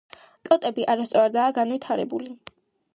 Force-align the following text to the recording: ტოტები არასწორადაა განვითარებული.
ტოტები 0.49 0.87
არასწორადაა 0.95 1.55
განვითარებული. 1.61 2.37